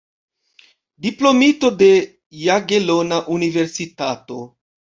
[1.07, 1.91] Diplomito de
[2.47, 4.43] Jagelona Universitato.